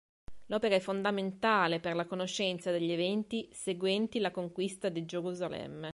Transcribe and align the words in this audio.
L'opera 0.47 0.73
è 0.73 0.79
fondamentale 0.79 1.79
per 1.79 1.93
la 1.93 2.07
conoscenza 2.07 2.71
degli 2.71 2.91
eventi 2.91 3.47
seguenti 3.53 4.17
la 4.17 4.31
conquista 4.31 4.89
di 4.89 5.05
Gerusalemme. 5.05 5.89